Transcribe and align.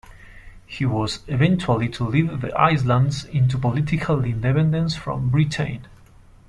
He 0.65 0.83
was 0.83 1.19
eventually 1.27 1.87
to 1.89 2.03
lead 2.03 2.41
the 2.41 2.51
islands 2.57 3.25
into 3.25 3.59
political 3.59 4.23
independence 4.25 4.95
from 4.95 5.29
Britain. 5.29 5.85